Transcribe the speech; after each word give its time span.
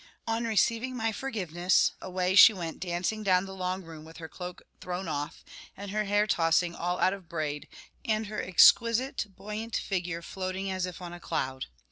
On 0.25 0.45
receiving 0.45 0.97
my 0.97 1.11
forgiveness, 1.11 1.91
away 2.01 2.33
she 2.33 2.53
went 2.53 2.79
dancing 2.79 3.21
down 3.21 3.45
the 3.45 3.53
long 3.53 3.83
room, 3.83 4.03
with 4.03 4.17
her 4.17 4.27
cloak 4.27 4.63
thrown 4.79 5.07
off, 5.07 5.45
and 5.77 5.91
her 5.91 6.05
hair 6.05 6.25
tossing 6.25 6.73
all 6.73 6.99
out 6.99 7.13
of 7.13 7.29
braid, 7.29 7.67
and 8.03 8.25
her 8.25 8.41
exquisite 8.41 9.27
buoyant 9.35 9.75
figure 9.75 10.23
floating 10.23 10.71
as 10.71 10.87
if 10.87 11.03
on 11.03 11.13
a 11.13 11.19
cloud. 11.19 11.67